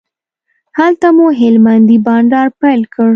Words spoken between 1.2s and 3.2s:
هلمندی بانډار پیل کړ.